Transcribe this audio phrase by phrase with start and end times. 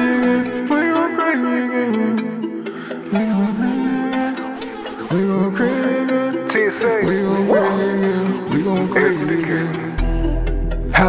[0.00, 0.59] again.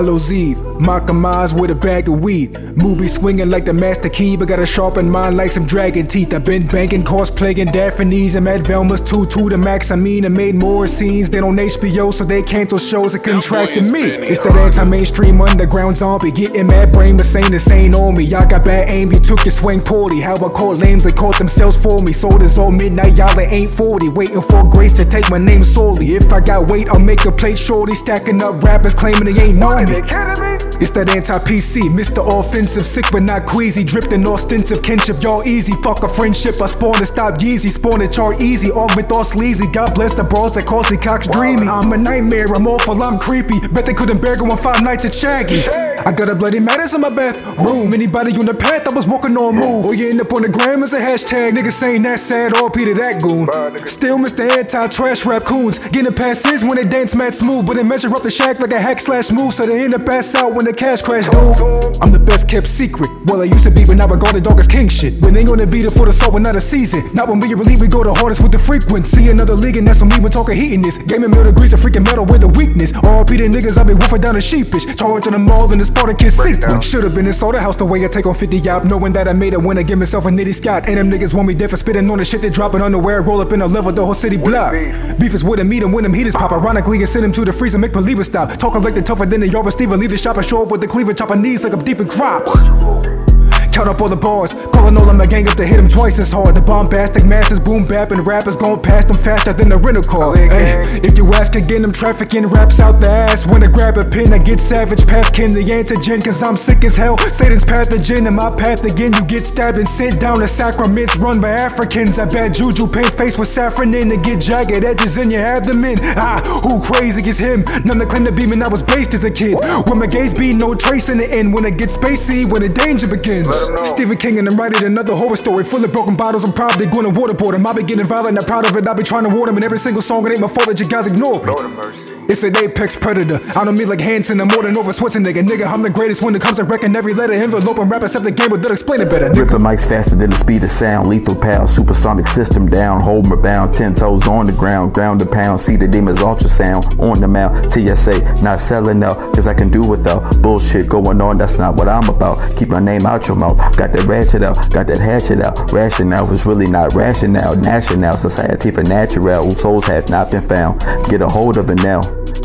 [0.01, 2.57] Hallows Eve, mocking minds with a bag of weed.
[2.75, 6.33] Movie swinging like the master key, but got a sharpened mind like some dragon teeth.
[6.33, 8.35] I've been banking, cosplaying Daphne's.
[8.35, 9.91] I'm at Velma's 2 2 the max.
[9.91, 13.93] I mean, I made more scenes than on HBO, so they cancel shows that contracted
[13.93, 14.05] me.
[14.05, 16.31] It's that anti mainstream underground zombie.
[16.31, 18.23] Getting mad brain, but saying this ain't on me.
[18.23, 20.19] Y'all got bad aim, you took your swing poorly.
[20.19, 22.11] How I caught lames, they caught themselves for me.
[22.11, 24.09] Sold is all midnight, y'all ain't 40.
[24.09, 26.15] Waiting for grace to take my name solely.
[26.15, 27.93] If I got weight, I'll make a plate shorty.
[27.93, 29.90] Stacking up rappers claiming they ain't know me.
[29.91, 30.55] They kidding me?
[30.79, 32.23] It's that anti-PC, Mr.
[32.23, 36.55] Offensive, sick but not queasy, dripped in ostensive kinship, y'all easy, fuck a friendship.
[36.61, 39.67] I spawned to stop Yeezy, spawned to chart easy, armed with all sleazy.
[39.71, 41.67] God bless the bros that call Cox dreamy.
[41.67, 43.59] I'm a nightmare, I'm awful, I'm creepy.
[43.67, 45.90] Bet they couldn't bear going five nights at Shaggy's.
[46.05, 47.93] I got a bloody matters in my bathroom.
[47.93, 49.85] Anybody on the path, I was walking on move.
[49.85, 52.53] Or oh, you end up on the gram as a hashtag, niggas saying that sad,
[52.55, 53.47] all Peter that goon.
[53.85, 54.49] Still Mr.
[54.49, 58.31] Anti-trash rap coons, getting passes when they dance mad smooth, but they measure up the
[58.31, 61.01] shack like a hack slash move, so they end up pass out when the cash
[61.01, 61.61] crash, dude.
[62.01, 63.09] I'm the best kept secret.
[63.25, 65.21] Well, I used to be, but now I go the dog as king shit.
[65.21, 67.05] When they gonna beat it for the soul, not a season.
[67.13, 69.29] Not when we relieve, we go the hardest with the frequency.
[69.29, 70.97] Another league, and that's when we when talking heating this.
[70.97, 72.91] Game mill degrees of freaking metal with the weakness.
[73.05, 74.89] All Peter niggas, I be wolfing down the sheepish.
[74.97, 76.85] Charging them all in the Spartacus sequence.
[76.85, 78.85] Should've been in soda the way I take on 50 yop.
[78.85, 80.87] Knowing that I made it when I give myself a nitty scott.
[80.87, 83.21] And them niggas want me dead for spitting on the shit they dropping underwear.
[83.21, 84.71] Roll up in a level, the whole city block.
[84.71, 85.19] beef?
[85.19, 86.51] Beef is with them, meet them when them heaters pop.
[86.51, 88.51] Ironically, and send them to the freezer, make believers stop.
[88.57, 89.97] Talking like they tougher than the yard receiver.
[89.97, 92.07] Leave the shop and show up with the cleaver, chopping knees like I'm deep in
[92.07, 93.30] crops.
[93.71, 96.19] Count up all the bars, calling all of my gang up to hit them twice
[96.19, 96.55] as hard.
[96.55, 100.35] The bombastic masters, boom bap, and rappers going past them faster than a rental car.
[100.35, 103.47] Hey, if you ask again, I'm trafficking raps out the ass.
[103.47, 106.83] When I grab a pin, I get savage past kin the antigen, cause I'm sick
[106.83, 107.17] as hell.
[107.17, 109.13] Satan's pathogen, in my path again.
[109.13, 112.19] You get stabbed and sent down to sacraments run by Africans.
[112.19, 115.95] I bet juju paint face with saffron in to get jagged edges in your abdomen.
[116.19, 117.63] Ah, who crazy is him?
[117.85, 119.55] None to claim to be man, I was based as a kid.
[119.87, 121.53] When my gaze be no trace in the end.
[121.53, 123.47] When it gets spacey, when the danger begins.
[123.61, 123.83] Let 'em know.
[123.83, 126.43] Stephen King and I'm writing another horror story full of broken bottles.
[126.43, 127.65] I'm probably gonna waterboard him.
[127.67, 128.87] I be getting violent, I'm proud of it.
[128.87, 130.25] I be trying to warn him in every single song.
[130.25, 131.45] It ain't my fault that you guys ignore me.
[131.47, 132.20] Lord have mercy.
[132.31, 133.41] It's an apex predator.
[133.59, 135.43] I don't mean like Hanson, I'm more than over Schwarzenegger.
[135.43, 138.03] Nigga, Nigga, I'm the greatest when it comes to wrecking every letter envelope and rap
[138.03, 139.27] except the game, but they'll explain it better.
[139.27, 139.51] Nigga.
[139.51, 141.09] Ripping mics faster than the speed of sound.
[141.09, 143.01] Lethal power, supersonic system down.
[143.01, 144.93] Hold me bound, ten toes on the ground.
[144.93, 146.97] Ground to pound, see the demons ultrasound.
[147.01, 149.17] On the mount, TSA, not selling out.
[149.35, 152.37] Cause I can do without bullshit going on, that's not what I'm about.
[152.57, 153.57] Keep my name out your mouth.
[153.75, 155.69] Got that ratchet out, got that hatchet out.
[155.73, 157.57] Rationale was really not rational.
[157.57, 160.79] National society for natural, whose souls have not been found.
[161.09, 161.99] Get a hold of it now.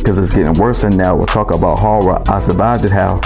[0.06, 2.22] Cause it's getting worse and now we'll talk about horror.
[2.28, 3.18] I survived it how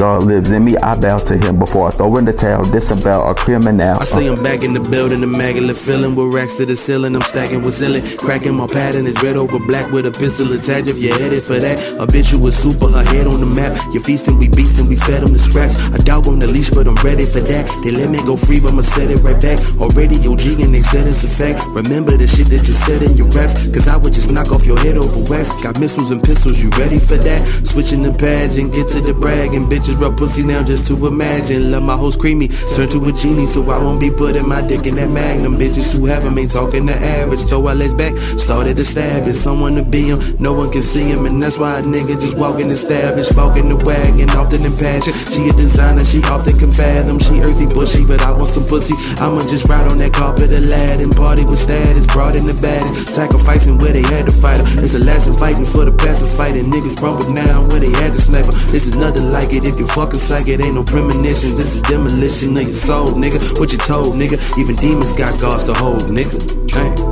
[0.00, 0.76] God lives in me.
[0.80, 2.64] I bow to him before I throw in the towel.
[2.64, 4.00] This about a criminal.
[4.00, 7.14] I see I'm back in the building, the immaculate feeling with racks to the ceiling.
[7.14, 10.88] I'm stacking with ceiling, cracking my pattern is red over black with a pistol attached.
[10.88, 13.76] If you're headed for that, a bitch was super, her head on the map.
[13.92, 15.76] You feasting, we beasting, we fed them the scraps.
[15.92, 17.64] A dog on the leash, but I'm ready for that.
[17.84, 19.60] They let me go free, but I'ma set it right back.
[19.78, 21.62] Already OG and they said it's a fact.
[21.76, 24.66] Remember the shit that you said in your raps, cause I would just knock off
[24.66, 25.54] your head over wax.
[25.60, 27.40] Got missiles and pistols, you ready for that?
[27.68, 31.06] Switching the pads and get to the brag, and bitches rub pussy now just to
[31.06, 31.70] imagine.
[31.70, 34.86] Love my hoes creamy, turn to a genie, so I won't be putting my dick
[34.86, 35.56] in that magnum.
[35.56, 37.44] Bitches who have 'em ain't talking the average.
[37.46, 39.36] Throw our legs back, started to stab it.
[39.36, 42.36] Someone to be him, no one can see him, and that's why a nigga just
[42.36, 45.14] walking established, smoking the wagon, often in passion.
[45.32, 47.18] She a designer, she often can fathom.
[47.20, 48.94] She earthy, bushy, but I want some pussy.
[49.22, 51.10] I'ma just ride on that carpet, Aladdin.
[51.10, 53.14] Party with status, brought in the baddest.
[53.14, 54.66] Sacrificing where they had to fight her.
[54.82, 56.66] It's the last of fighting for the past fighting.
[56.72, 58.52] Niggas rumble now where they had to sniper.
[58.72, 59.59] This is nothing like it.
[59.62, 61.56] If you fucking psych, it ain't no premonition.
[61.56, 63.58] This is demolition of your soul, nigga.
[63.58, 64.38] What you told, nigga.
[64.58, 66.38] Even demons got guards to hold, nigga.
[66.68, 67.09] Damn.